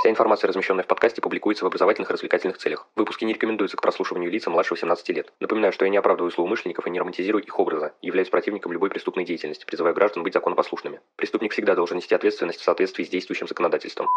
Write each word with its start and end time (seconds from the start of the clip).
Вся 0.00 0.08
информация, 0.08 0.48
размещенная 0.48 0.82
в 0.82 0.86
подкасте, 0.86 1.20
публикуется 1.20 1.62
в 1.62 1.66
образовательных 1.66 2.08
и 2.08 2.14
развлекательных 2.14 2.56
целях. 2.56 2.86
Выпуски 2.96 3.26
не 3.26 3.34
рекомендуются 3.34 3.76
к 3.76 3.82
прослушиванию 3.82 4.30
лица 4.30 4.48
младше 4.48 4.72
18 4.72 5.06
лет. 5.10 5.30
Напоминаю, 5.40 5.74
что 5.74 5.84
я 5.84 5.90
не 5.90 5.98
оправдываю 5.98 6.30
злоумышленников 6.30 6.86
и 6.86 6.90
не 6.90 6.98
романтизирую 6.98 7.44
их 7.44 7.58
образа, 7.58 7.92
являюсь 8.00 8.30
противником 8.30 8.72
любой 8.72 8.88
преступной 8.88 9.26
деятельности, 9.26 9.66
призываю 9.66 9.94
граждан 9.94 10.22
быть 10.22 10.32
законопослушными. 10.32 11.00
Преступник 11.16 11.52
всегда 11.52 11.74
должен 11.74 11.98
нести 11.98 12.14
ответственность 12.14 12.60
в 12.60 12.64
соответствии 12.64 13.04
с 13.04 13.10
действующим 13.10 13.46
законодательством. 13.46 14.08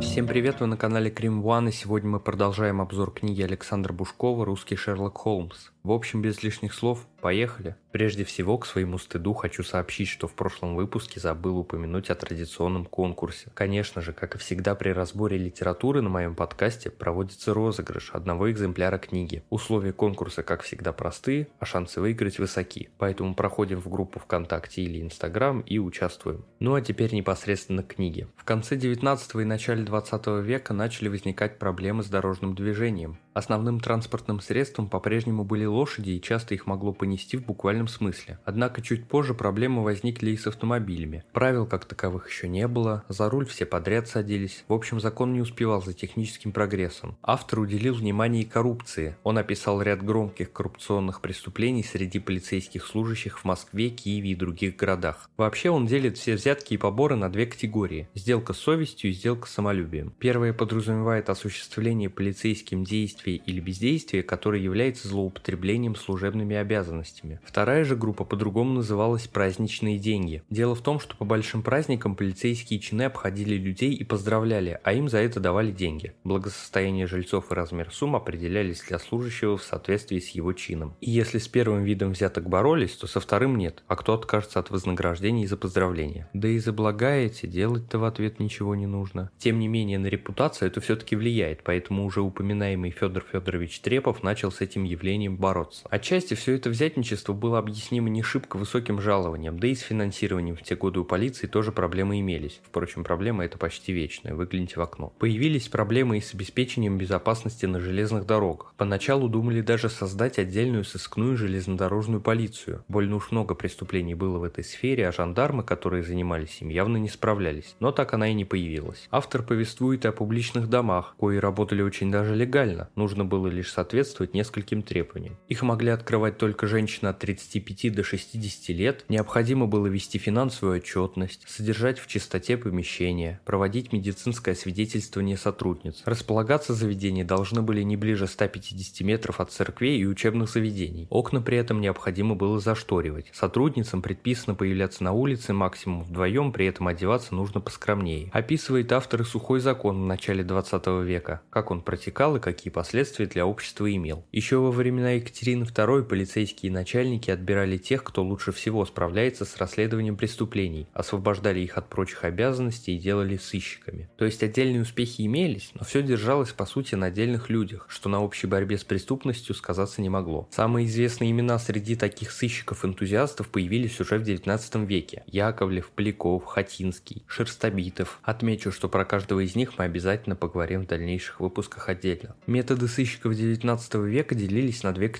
Всем 0.00 0.26
привет, 0.26 0.58
вы 0.58 0.66
на 0.66 0.76
канале 0.76 1.08
Крим 1.10 1.40
One, 1.46 1.68
и 1.68 1.72
сегодня 1.72 2.10
мы 2.10 2.18
продолжаем 2.18 2.80
обзор 2.80 3.12
книги 3.12 3.42
Александра 3.42 3.92
Бушкова 3.92 4.44
«Русский 4.44 4.74
Шерлок 4.74 5.16
Холмс». 5.16 5.70
В 5.82 5.92
общем, 5.92 6.20
без 6.20 6.42
лишних 6.42 6.74
слов, 6.74 7.06
поехали. 7.20 7.74
Прежде 7.90 8.24
всего, 8.24 8.58
к 8.58 8.66
своему 8.66 8.98
стыду 8.98 9.32
хочу 9.32 9.62
сообщить, 9.62 10.08
что 10.08 10.28
в 10.28 10.34
прошлом 10.34 10.74
выпуске 10.74 11.18
забыл 11.18 11.58
упомянуть 11.58 12.10
о 12.10 12.14
традиционном 12.14 12.84
конкурсе. 12.84 13.50
Конечно 13.54 14.00
же, 14.00 14.12
как 14.12 14.34
и 14.34 14.38
всегда 14.38 14.74
при 14.74 14.90
разборе 14.90 15.38
литературы 15.38 16.02
на 16.02 16.08
моем 16.08 16.34
подкасте, 16.34 16.90
проводится 16.90 17.54
розыгрыш 17.54 18.10
одного 18.12 18.50
экземпляра 18.50 18.98
книги. 18.98 19.42
Условия 19.50 19.92
конкурса, 19.92 20.42
как 20.42 20.62
всегда, 20.62 20.92
простые, 20.92 21.48
а 21.58 21.64
шансы 21.64 22.00
выиграть 22.00 22.38
высоки. 22.38 22.90
Поэтому 22.98 23.34
проходим 23.34 23.80
в 23.80 23.88
группу 23.88 24.20
ВКонтакте 24.20 24.82
или 24.82 25.00
Инстаграм 25.00 25.60
и 25.60 25.78
участвуем. 25.78 26.44
Ну 26.58 26.74
а 26.74 26.82
теперь 26.82 27.14
непосредственно 27.14 27.82
к 27.82 27.94
книге. 27.94 28.28
В 28.36 28.44
конце 28.44 28.76
19 28.76 29.34
и 29.36 29.44
начале 29.44 29.82
20 29.82 30.26
века 30.44 30.74
начали 30.74 31.08
возникать 31.08 31.58
проблемы 31.58 32.02
с 32.02 32.06
дорожным 32.06 32.54
движением. 32.54 33.18
Основным 33.32 33.80
транспортным 33.80 34.40
средством 34.40 34.88
по-прежнему 34.88 35.44
были 35.44 35.64
лошади, 35.70 36.10
и 36.10 36.20
часто 36.20 36.54
их 36.54 36.66
могло 36.66 36.92
понести 36.92 37.36
в 37.36 37.44
буквальном 37.44 37.88
смысле. 37.88 38.38
Однако 38.44 38.82
чуть 38.82 39.06
позже 39.06 39.34
проблемы 39.34 39.82
возникли 39.82 40.30
и 40.30 40.36
с 40.36 40.46
автомобилями. 40.46 41.24
Правил 41.32 41.66
как 41.66 41.84
таковых 41.84 42.28
еще 42.28 42.48
не 42.48 42.66
было, 42.68 43.04
за 43.08 43.30
руль 43.30 43.46
все 43.46 43.66
подряд 43.66 44.08
садились. 44.08 44.64
В 44.68 44.72
общем, 44.72 45.00
закон 45.00 45.32
не 45.32 45.40
успевал 45.40 45.82
за 45.82 45.92
техническим 45.92 46.52
прогрессом. 46.52 47.16
Автор 47.22 47.60
уделил 47.60 47.94
внимание 47.94 48.42
и 48.42 48.46
коррупции. 48.46 49.16
Он 49.22 49.38
описал 49.38 49.80
ряд 49.82 50.04
громких 50.04 50.52
коррупционных 50.52 51.20
преступлений 51.20 51.82
среди 51.82 52.18
полицейских 52.18 52.86
служащих 52.86 53.38
в 53.38 53.44
Москве, 53.44 53.90
Киеве 53.90 54.30
и 54.30 54.34
других 54.34 54.76
городах. 54.76 55.30
Вообще 55.36 55.70
он 55.70 55.86
делит 55.86 56.18
все 56.18 56.34
взятки 56.34 56.74
и 56.74 56.78
поборы 56.78 57.16
на 57.16 57.30
две 57.30 57.46
категории. 57.46 58.08
Сделка 58.14 58.52
с 58.52 58.58
совестью 58.58 59.10
и 59.10 59.12
сделка 59.12 59.48
с 59.48 59.52
самолюбием. 59.52 60.12
Первая 60.18 60.52
подразумевает 60.52 61.30
осуществление 61.30 62.10
полицейским 62.10 62.84
действий 62.84 63.42
или 63.46 63.60
бездействие, 63.60 64.22
которое 64.22 64.62
является 64.62 65.08
злоупотреблением 65.08 65.59
служебными 65.96 66.56
обязанностями. 66.56 67.40
Вторая 67.44 67.84
же 67.84 67.96
группа 67.96 68.24
по-другому 68.24 68.74
называлась 68.74 69.26
«праздничные 69.26 69.98
деньги». 69.98 70.42
Дело 70.50 70.74
в 70.74 70.82
том, 70.82 71.00
что 71.00 71.16
по 71.16 71.24
большим 71.24 71.62
праздникам 71.62 72.16
полицейские 72.16 72.80
чины 72.80 73.02
обходили 73.02 73.54
людей 73.54 73.92
и 73.92 74.04
поздравляли, 74.04 74.80
а 74.82 74.92
им 74.92 75.08
за 75.08 75.18
это 75.18 75.40
давали 75.40 75.72
деньги. 75.72 76.14
Благосостояние 76.24 77.06
жильцов 77.06 77.50
и 77.50 77.54
размер 77.54 77.92
сумм 77.92 78.16
определялись 78.16 78.82
для 78.88 78.98
служащего 78.98 79.56
в 79.56 79.62
соответствии 79.62 80.18
с 80.18 80.30
его 80.30 80.52
чином. 80.52 80.94
И 81.00 81.10
если 81.10 81.38
с 81.38 81.48
первым 81.48 81.84
видом 81.84 82.12
взяток 82.12 82.48
боролись, 82.48 82.96
то 82.96 83.06
со 83.06 83.20
вторым 83.20 83.56
нет, 83.56 83.82
а 83.86 83.96
кто 83.96 84.14
откажется 84.14 84.58
от 84.58 84.70
вознаграждения 84.70 85.46
за 85.46 85.56
поздравления? 85.56 86.28
Да 86.32 86.48
и 86.48 86.58
за 86.58 86.72
блага 86.72 87.10
эти 87.10 87.46
делать-то 87.46 87.98
в 87.98 88.04
ответ 88.04 88.40
ничего 88.40 88.74
не 88.74 88.86
нужно. 88.86 89.30
Тем 89.38 89.58
не 89.58 89.68
менее, 89.68 89.98
на 89.98 90.06
репутацию 90.06 90.68
это 90.68 90.80
все-таки 90.80 91.16
влияет, 91.16 91.62
поэтому 91.62 92.04
уже 92.04 92.20
упоминаемый 92.20 92.90
Федор 92.90 93.24
Федорович 93.30 93.80
Трепов 93.80 94.22
начал 94.22 94.50
с 94.52 94.60
этим 94.60 94.84
явлением 94.84 95.36
бороться. 95.36 95.49
Отчасти 95.90 96.34
все 96.34 96.54
это 96.54 96.70
взятничество 96.70 97.32
было 97.32 97.58
объяснимо 97.58 98.08
не 98.08 98.22
шибко 98.22 98.56
высоким 98.56 99.00
жалованием, 99.00 99.58
да 99.58 99.68
и 99.68 99.74
с 99.74 99.80
финансированием 99.80 100.56
в 100.56 100.62
те 100.62 100.76
годы 100.76 101.00
у 101.00 101.04
полиции 101.04 101.46
тоже 101.46 101.72
проблемы 101.72 102.20
имелись. 102.20 102.60
Впрочем, 102.64 103.04
проблема 103.04 103.44
это 103.44 103.58
почти 103.58 103.92
вечная, 103.92 104.34
выгляните 104.34 104.74
в 104.76 104.82
окно. 104.82 105.12
Появились 105.18 105.68
проблемы 105.68 106.18
и 106.18 106.20
с 106.20 106.34
обеспечением 106.34 106.98
безопасности 106.98 107.66
на 107.66 107.80
железных 107.80 108.26
дорогах. 108.26 108.74
Поначалу 108.76 109.28
думали 109.28 109.60
даже 109.60 109.88
создать 109.88 110.38
отдельную 110.38 110.84
сыскную 110.84 111.36
железнодорожную 111.36 112.20
полицию. 112.20 112.84
Больно 112.88 113.16
уж 113.16 113.30
много 113.30 113.54
преступлений 113.54 114.14
было 114.14 114.38
в 114.38 114.44
этой 114.44 114.64
сфере, 114.64 115.08
а 115.08 115.12
жандармы, 115.12 115.62
которые 115.62 116.02
занимались 116.02 116.60
им, 116.60 116.68
явно 116.68 116.96
не 116.96 117.08
справлялись. 117.08 117.74
Но 117.80 117.92
так 117.92 118.14
она 118.14 118.28
и 118.28 118.34
не 118.34 118.44
появилась. 118.44 119.08
Автор 119.10 119.42
повествует 119.42 120.06
о 120.06 120.12
публичных 120.12 120.68
домах, 120.68 121.14
кои 121.18 121.36
работали 121.36 121.82
очень 121.82 122.10
даже 122.10 122.34
легально, 122.34 122.88
нужно 122.94 123.24
было 123.24 123.48
лишь 123.48 123.72
соответствовать 123.72 124.34
нескольким 124.34 124.82
требованиям. 124.82 125.36
Их 125.50 125.62
могли 125.62 125.90
открывать 125.90 126.38
только 126.38 126.68
женщины 126.68 127.08
от 127.08 127.18
35 127.18 127.92
до 127.92 128.04
60 128.04 128.68
лет, 128.68 129.04
необходимо 129.08 129.66
было 129.66 129.88
вести 129.88 130.16
финансовую 130.16 130.76
отчетность, 130.76 131.42
содержать 131.48 131.98
в 131.98 132.06
чистоте 132.06 132.56
помещения, 132.56 133.40
проводить 133.44 133.92
медицинское 133.92 134.54
свидетельствование 134.54 135.36
сотрудниц. 135.36 136.02
Располагаться 136.04 136.72
заведения 136.72 137.24
должны 137.24 137.62
были 137.62 137.82
не 137.82 137.96
ближе 137.96 138.28
150 138.28 139.00
метров 139.00 139.40
от 139.40 139.50
церквей 139.50 139.98
и 139.98 140.06
учебных 140.06 140.48
заведений. 140.50 141.08
Окна 141.10 141.42
при 141.42 141.56
этом 141.56 141.80
необходимо 141.80 142.36
было 142.36 142.60
зашторивать. 142.60 143.26
Сотрудницам 143.32 144.02
предписано 144.02 144.54
появляться 144.54 145.02
на 145.02 145.10
улице 145.10 145.52
максимум 145.52 146.04
вдвоем, 146.04 146.52
при 146.52 146.66
этом 146.66 146.86
одеваться 146.86 147.34
нужно 147.34 147.60
поскромнее. 147.60 148.30
Описывает 148.32 148.92
автор 148.92 149.22
и 149.22 149.24
сухой 149.24 149.58
закон 149.58 150.00
в 150.00 150.06
начале 150.06 150.44
20 150.44 150.86
века, 151.04 151.40
как 151.50 151.72
он 151.72 151.80
протекал 151.80 152.36
и 152.36 152.40
какие 152.40 152.72
последствия 152.72 153.26
для 153.26 153.46
общества 153.46 153.92
имел. 153.92 154.24
Еще 154.30 154.58
во 154.58 154.70
времена 154.70 155.10
Екатерины 155.10 155.29
II 155.30 156.04
полицейские 156.04 156.72
начальники 156.72 157.30
отбирали 157.30 157.78
тех, 157.78 158.04
кто 158.04 158.22
лучше 158.22 158.52
всего 158.52 158.84
справляется 158.84 159.44
с 159.44 159.56
расследованием 159.56 160.16
преступлений, 160.16 160.86
освобождали 160.92 161.60
их 161.60 161.78
от 161.78 161.88
прочих 161.88 162.24
обязанностей 162.24 162.96
и 162.96 162.98
делали 162.98 163.36
сыщиками. 163.36 164.08
То 164.16 164.24
есть 164.24 164.42
отдельные 164.42 164.82
успехи 164.82 165.22
имелись, 165.22 165.70
но 165.74 165.84
все 165.84 166.02
держалось 166.02 166.52
по 166.52 166.66
сути 166.66 166.94
на 166.94 167.06
отдельных 167.06 167.50
людях, 167.50 167.86
что 167.88 168.08
на 168.08 168.22
общей 168.22 168.46
борьбе 168.46 168.78
с 168.78 168.84
преступностью 168.84 169.54
сказаться 169.54 170.02
не 170.02 170.08
могло. 170.08 170.48
Самые 170.50 170.86
известные 170.86 171.30
имена 171.30 171.58
среди 171.58 171.96
таких 171.96 172.30
сыщиков-энтузиастов 172.30 173.48
появились 173.48 174.00
уже 174.00 174.18
в 174.18 174.22
19 174.22 174.76
веке. 174.88 175.22
Яковлев, 175.26 175.90
Поляков, 175.90 176.44
Хатинский, 176.44 177.24
Шерстобитов. 177.26 178.20
Отмечу, 178.22 178.72
что 178.72 178.88
про 178.88 179.04
каждого 179.04 179.40
из 179.40 179.54
них 179.54 179.78
мы 179.78 179.84
обязательно 179.84 180.36
поговорим 180.36 180.82
в 180.82 180.86
дальнейших 180.86 181.40
выпусках 181.40 181.88
отдельно. 181.88 182.36
Методы 182.46 182.88
сыщиков 182.88 183.32
XIX 183.32 184.08
века 184.08 184.34
делились 184.34 184.82
на 184.82 184.92
две 184.92 185.08
категории 185.08 185.19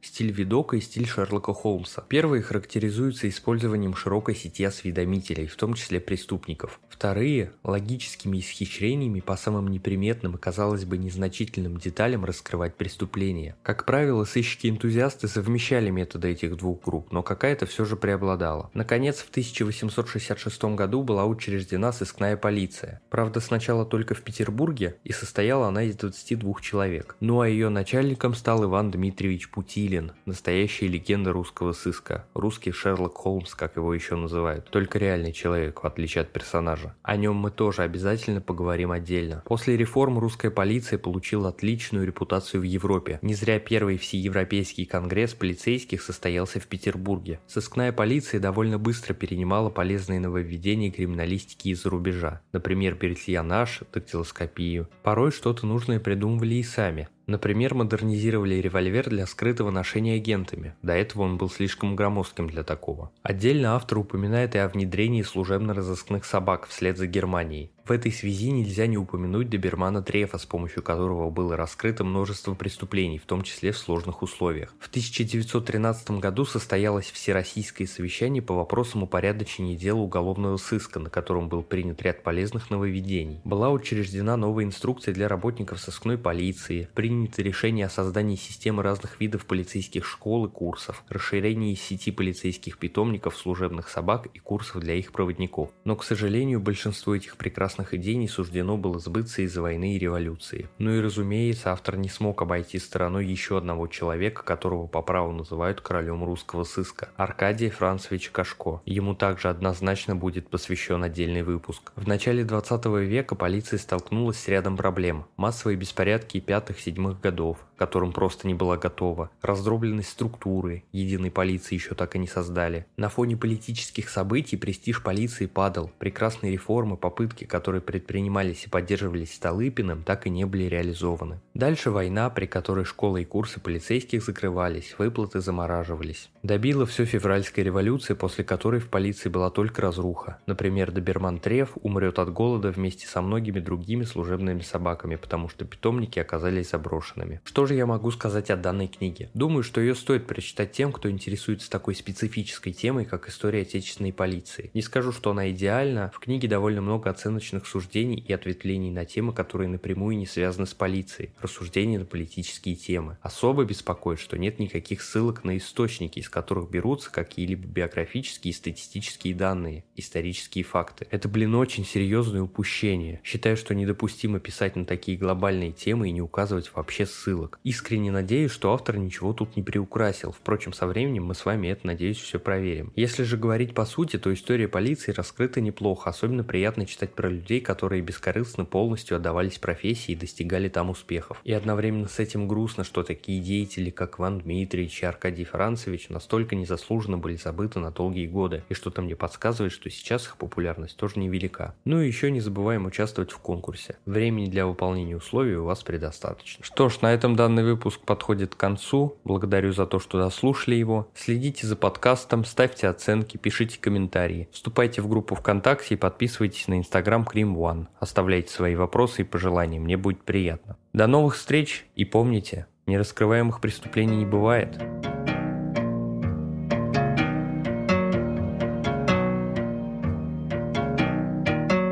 стиль 0.00 0.30
Видока 0.30 0.76
и 0.76 0.80
стиль 0.80 1.06
Шерлока 1.06 1.52
Холмса. 1.52 2.04
Первые 2.08 2.42
характеризуются 2.42 3.28
использованием 3.28 3.94
широкой 3.94 4.34
сети 4.34 4.64
осведомителей, 4.64 5.46
в 5.46 5.56
том 5.56 5.74
числе 5.74 6.00
преступников. 6.00 6.80
Вторые– 6.88 7.52
логическими 7.62 8.38
исхищрениями 8.38 9.20
по 9.20 9.36
самым 9.36 9.68
неприметным 9.68 10.36
и, 10.36 10.38
казалось 10.38 10.84
бы, 10.84 10.96
незначительным 10.96 11.76
деталям 11.76 12.24
раскрывать 12.24 12.76
преступления. 12.76 13.56
Как 13.62 13.84
правило, 13.84 14.24
сыщики-энтузиасты 14.24 15.28
совмещали 15.28 15.90
методы 15.90 16.28
этих 16.28 16.56
двух 16.56 16.82
групп, 16.84 17.12
но 17.12 17.22
какая-то 17.22 17.66
все 17.66 17.84
же 17.84 17.96
преобладала. 17.96 18.70
Наконец, 18.72 19.18
в 19.18 19.30
1866 19.30 20.64
году 20.76 21.02
была 21.02 21.26
учреждена 21.26 21.92
сыскная 21.92 22.36
полиция. 22.36 23.02
Правда, 23.10 23.40
сначала 23.40 23.84
только 23.84 24.14
в 24.14 24.22
Петербурге, 24.22 24.96
и 25.04 25.12
состояла 25.12 25.68
она 25.68 25.82
из 25.82 25.96
22 25.96 26.54
человек 26.62 26.86
человек. 26.86 27.16
Ну 27.20 27.40
а 27.40 27.48
ее 27.48 27.68
начальником 27.68 28.34
стал 28.34 28.64
Иван 28.64 28.90
Дмитриевич 28.90 29.25
Путилин, 29.50 30.12
настоящая 30.24 30.88
легенда 30.88 31.32
русского 31.32 31.72
сыска. 31.72 32.26
Русский 32.34 32.70
Шерлок 32.70 33.14
Холмс, 33.14 33.54
как 33.54 33.76
его 33.76 33.92
еще 33.92 34.14
называют. 34.14 34.70
Только 34.70 34.98
реальный 34.98 35.32
человек, 35.32 35.82
в 35.82 35.86
отличие 35.86 36.22
от 36.22 36.32
персонажа. 36.32 36.94
О 37.02 37.16
нем 37.16 37.36
мы 37.36 37.50
тоже 37.50 37.82
обязательно 37.82 38.40
поговорим 38.40 38.92
отдельно. 38.92 39.42
После 39.44 39.76
реформ 39.76 40.18
русская 40.18 40.50
полиция 40.50 40.98
получила 40.98 41.48
отличную 41.48 42.06
репутацию 42.06 42.60
в 42.60 42.64
Европе. 42.64 43.18
Не 43.22 43.34
зря 43.34 43.58
первый 43.58 43.98
всеевропейский 43.98 44.86
конгресс 44.86 45.34
полицейских 45.34 46.02
состоялся 46.02 46.60
в 46.60 46.66
Петербурге. 46.66 47.40
Сыскная 47.46 47.92
полиция 47.92 48.40
довольно 48.40 48.78
быстро 48.78 49.14
перенимала 49.14 49.70
полезные 49.70 50.20
нововведения 50.20 50.90
криминалистики 50.90 51.68
из-за 51.68 51.90
рубежа. 51.90 52.40
Например, 52.52 52.94
персьянаж, 52.94 53.82
дактилоскопию. 53.92 54.88
Порой 55.02 55.32
что-то 55.32 55.66
нужное 55.66 55.98
придумывали 55.98 56.54
и 56.54 56.62
сами. 56.62 57.08
Например, 57.26 57.74
модернизировали 57.74 58.54
револьвер 58.54 59.08
для 59.08 59.26
скрытого 59.26 59.70
ношения 59.70 60.14
агентами. 60.14 60.74
До 60.82 60.92
этого 60.92 61.22
он 61.22 61.38
был 61.38 61.50
слишком 61.50 61.96
громоздким 61.96 62.48
для 62.48 62.62
такого. 62.62 63.10
Отдельно 63.22 63.74
автор 63.74 63.98
упоминает 63.98 64.54
и 64.54 64.58
о 64.58 64.68
внедрении 64.68 65.22
служебно-розыскных 65.22 66.24
собак 66.24 66.66
вслед 66.68 66.98
за 66.98 67.08
Германией. 67.08 67.72
В 67.86 67.92
этой 67.92 68.10
связи 68.10 68.50
нельзя 68.50 68.88
не 68.88 68.98
упомянуть 68.98 69.48
Добермана 69.48 70.02
Трефа, 70.02 70.38
с 70.38 70.44
помощью 70.44 70.82
которого 70.82 71.30
было 71.30 71.56
раскрыто 71.56 72.02
множество 72.02 72.54
преступлений, 72.54 73.18
в 73.18 73.26
том 73.26 73.42
числе 73.42 73.70
в 73.70 73.78
сложных 73.78 74.22
условиях. 74.22 74.74
В 74.80 74.88
1913 74.88 76.10
году 76.18 76.44
состоялось 76.44 77.08
Всероссийское 77.12 77.86
совещание 77.86 78.42
по 78.42 78.54
вопросам 78.54 79.04
упорядочения 79.04 79.76
дела 79.76 80.00
уголовного 80.00 80.56
сыска, 80.56 80.98
на 80.98 81.10
котором 81.10 81.48
был 81.48 81.62
принят 81.62 82.02
ряд 82.02 82.24
полезных 82.24 82.70
нововведений. 82.70 83.40
Была 83.44 83.70
учреждена 83.70 84.36
новая 84.36 84.64
инструкция 84.64 85.14
для 85.14 85.28
работников 85.28 85.80
сыскной 85.80 86.18
полиции, 86.18 86.88
принято 86.92 87.40
решение 87.40 87.86
о 87.86 87.90
создании 87.90 88.34
системы 88.34 88.82
разных 88.82 89.20
видов 89.20 89.46
полицейских 89.46 90.04
школ 90.04 90.46
и 90.46 90.50
курсов, 90.50 91.04
расширении 91.08 91.76
сети 91.76 92.10
полицейских 92.10 92.78
питомников, 92.78 93.36
служебных 93.36 93.88
собак 93.88 94.26
и 94.34 94.40
курсов 94.40 94.80
для 94.80 94.94
их 94.94 95.12
проводников. 95.12 95.70
Но, 95.84 95.94
к 95.94 96.02
сожалению, 96.02 96.58
большинство 96.58 97.14
этих 97.14 97.36
прекрасных 97.36 97.75
идей 97.94 98.16
не 98.16 98.28
суждено 98.28 98.76
было 98.76 98.98
сбыться 98.98 99.42
из-за 99.42 99.62
войны 99.62 99.96
и 99.96 99.98
революции. 99.98 100.68
Ну 100.78 100.92
и 100.92 101.00
разумеется, 101.00 101.72
автор 101.72 101.96
не 101.96 102.08
смог 102.08 102.42
обойти 102.42 102.78
стороной 102.78 103.26
еще 103.26 103.58
одного 103.58 103.86
человека, 103.86 104.42
которого 104.42 104.86
по 104.86 105.02
праву 105.02 105.32
называют 105.32 105.80
королем 105.80 106.24
русского 106.24 106.64
сыска– 106.64 107.08
Аркадия 107.16 107.70
Францевича 107.70 108.30
Кашко. 108.32 108.80
Ему 108.84 109.14
также 109.14 109.48
однозначно 109.48 110.16
будет 110.16 110.48
посвящен 110.48 111.02
отдельный 111.02 111.42
выпуск. 111.42 111.92
В 111.96 112.06
начале 112.06 112.44
20 112.44 112.86
века 112.86 113.34
полиция 113.34 113.78
столкнулась 113.78 114.38
с 114.38 114.48
рядом 114.48 114.76
проблем. 114.76 115.26
Массовые 115.36 115.76
беспорядки 115.76 116.40
пятых-седьмых 116.40 117.20
годов, 117.20 117.58
которым 117.76 118.12
просто 118.12 118.46
не 118.46 118.54
была 118.54 118.76
готова, 118.76 119.30
раздробленность 119.42 120.10
структуры, 120.10 120.84
единой 120.92 121.30
полиции 121.30 121.74
еще 121.74 121.94
так 121.94 122.16
и 122.16 122.18
не 122.18 122.26
создали. 122.26 122.86
На 122.96 123.08
фоне 123.08 123.36
политических 123.36 124.08
событий 124.08 124.56
престиж 124.56 125.02
полиции 125.02 125.46
падал, 125.46 125.90
прекрасные 125.98 126.52
реформы, 126.52 126.96
попытки, 126.96 127.44
которые 127.44 127.65
предпринимались 127.80 128.64
и 128.64 128.68
поддерживались 128.68 129.34
Столыпиным, 129.34 130.02
так 130.02 130.26
и 130.26 130.30
не 130.30 130.44
были 130.44 130.64
реализованы. 130.64 131.40
Дальше 131.54 131.90
война, 131.90 132.30
при 132.30 132.46
которой 132.46 132.84
школы 132.84 133.22
и 133.22 133.24
курсы 133.24 133.60
полицейских 133.60 134.22
закрывались, 134.22 134.94
выплаты 134.98 135.40
замораживались. 135.40 136.30
Добила 136.42 136.86
все 136.86 137.04
февральская 137.04 137.64
революция, 137.64 138.14
после 138.14 138.44
которой 138.44 138.80
в 138.80 138.88
полиции 138.88 139.28
была 139.28 139.50
только 139.50 139.82
разруха. 139.82 140.38
Например, 140.46 140.92
Доберман 140.92 141.38
Треф 141.38 141.72
умрет 141.82 142.18
от 142.18 142.32
голода 142.32 142.70
вместе 142.70 143.06
со 143.06 143.22
многими 143.22 143.58
другими 143.58 144.04
служебными 144.04 144.60
собаками, 144.60 145.16
потому 145.16 145.48
что 145.48 145.64
питомники 145.64 146.18
оказались 146.18 146.70
заброшенными. 146.70 147.40
Что 147.44 147.66
же 147.66 147.74
я 147.74 147.86
могу 147.86 148.10
сказать 148.10 148.50
о 148.50 148.56
данной 148.56 148.88
книге? 148.88 149.30
Думаю, 149.34 149.62
что 149.62 149.80
ее 149.80 149.94
стоит 149.94 150.26
прочитать 150.26 150.72
тем, 150.72 150.92
кто 150.92 151.10
интересуется 151.10 151.70
такой 151.70 151.94
специфической 151.94 152.72
темой, 152.72 153.04
как 153.04 153.28
история 153.28 153.62
отечественной 153.62 154.12
полиции. 154.12 154.70
Не 154.74 154.82
скажу, 154.82 155.12
что 155.12 155.30
она 155.30 155.50
идеальна, 155.50 156.12
в 156.14 156.18
книге 156.18 156.48
довольно 156.48 156.82
много 156.82 157.08
оценочных 157.08 157.55
суждений 157.64 158.16
и 158.26 158.32
ответвлений 158.32 158.90
на 158.90 159.04
темы, 159.04 159.32
которые 159.32 159.68
напрямую 159.68 160.16
не 160.18 160.26
связаны 160.26 160.66
с 160.66 160.74
полицией, 160.74 161.30
рассуждения 161.40 162.00
на 162.00 162.04
политические 162.04 162.74
темы. 162.74 163.18
Особо 163.22 163.64
беспокоит, 163.64 164.18
что 164.18 164.36
нет 164.36 164.58
никаких 164.58 165.00
ссылок 165.00 165.44
на 165.44 165.56
источники, 165.56 166.18
из 166.18 166.28
которых 166.28 166.68
берутся 166.68 167.12
какие-либо 167.12 167.66
биографические 167.66 168.50
и 168.50 168.54
статистические 168.54 169.36
данные, 169.36 169.84
исторические 169.94 170.64
факты. 170.64 171.06
Это, 171.10 171.28
блин, 171.28 171.54
очень 171.54 171.84
серьезное 171.84 172.42
упущение. 172.42 173.20
Считаю, 173.22 173.56
что 173.56 173.74
недопустимо 173.74 174.40
писать 174.40 174.74
на 174.74 174.84
такие 174.84 175.16
глобальные 175.16 175.70
темы 175.70 176.08
и 176.08 176.12
не 176.12 176.20
указывать 176.20 176.72
вообще 176.74 177.06
ссылок. 177.06 177.60
Искренне 177.62 178.10
надеюсь, 178.10 178.50
что 178.50 178.72
автор 178.72 178.96
ничего 178.96 179.32
тут 179.32 179.56
не 179.56 179.62
приукрасил. 179.62 180.32
Впрочем, 180.32 180.72
со 180.72 180.86
временем 180.86 181.26
мы 181.26 181.34
с 181.34 181.44
вами 181.44 181.68
это, 181.68 181.86
надеюсь, 181.86 182.18
все 182.18 182.38
проверим. 182.40 182.92
Если 182.96 183.22
же 183.22 183.36
говорить 183.36 183.74
по 183.74 183.84
сути, 183.84 184.18
то 184.18 184.32
история 184.32 184.68
полиции 184.68 185.12
раскрыта 185.12 185.60
неплохо. 185.60 186.10
Особенно 186.10 186.42
приятно 186.42 186.86
читать 186.86 187.12
про 187.12 187.28
людей, 187.36 187.60
которые 187.60 188.02
бескорыстно 188.02 188.64
полностью 188.64 189.16
отдавались 189.16 189.58
профессии 189.58 190.12
и 190.12 190.16
достигали 190.16 190.68
там 190.68 190.90
успехов. 190.90 191.40
И 191.44 191.52
одновременно 191.52 192.08
с 192.08 192.18
этим 192.18 192.48
грустно, 192.48 192.82
что 192.82 193.02
такие 193.04 193.40
деятели, 193.40 193.90
как 193.90 194.18
Иван 194.18 194.40
Дмитриевич 194.40 195.02
и 195.02 195.06
Аркадий 195.06 195.44
Францевич, 195.44 196.08
настолько 196.08 196.56
незаслуженно 196.56 197.16
были 197.16 197.36
забыты 197.36 197.78
на 197.78 197.92
долгие 197.92 198.26
годы. 198.26 198.64
И 198.68 198.74
что-то 198.74 199.02
мне 199.02 199.14
подсказывает, 199.14 199.72
что 199.72 199.88
сейчас 199.90 200.26
их 200.26 200.36
популярность 200.36 200.96
тоже 200.96 201.20
невелика. 201.20 201.74
Ну 201.84 202.00
и 202.00 202.06
еще 202.08 202.30
не 202.30 202.40
забываем 202.40 202.86
участвовать 202.86 203.30
в 203.30 203.38
конкурсе. 203.38 203.96
Времени 204.04 204.50
для 204.50 204.66
выполнения 204.66 205.16
условий 205.16 205.56
у 205.56 205.64
вас 205.64 205.82
предостаточно. 205.82 206.64
Что 206.64 206.88
ж, 206.88 207.00
на 207.02 207.12
этом 207.12 207.36
Данный 207.36 207.64
выпуск 207.64 208.00
подходит 208.00 208.54
к 208.54 208.58
концу. 208.58 209.18
Благодарю 209.24 209.74
за 209.74 209.84
то, 209.84 210.00
что 210.00 210.18
дослушали 210.18 210.74
его. 210.74 211.06
Следите 211.14 211.66
за 211.66 211.76
подкастом, 211.76 212.46
ставьте 212.46 212.88
оценки, 212.88 213.36
пишите 213.36 213.78
комментарии. 213.78 214.48
Вступайте 214.52 215.02
в 215.02 215.08
группу 215.08 215.34
ВКонтакте 215.34 215.94
и 215.94 215.98
подписывайтесь 215.98 216.66
на 216.66 216.78
инстаграм 216.78 217.25
Cream 217.26 217.54
One. 217.54 217.86
Оставляйте 217.98 218.52
свои 218.52 218.74
вопросы 218.74 219.22
и 219.22 219.24
пожелания, 219.24 219.80
мне 219.80 219.96
будет 219.96 220.22
приятно. 220.24 220.76
До 220.92 221.06
новых 221.06 221.34
встреч 221.34 221.86
и 221.94 222.04
помните, 222.04 222.66
нераскрываемых 222.86 223.60
преступлений 223.60 224.16
не 224.16 224.26
бывает. 224.26 224.78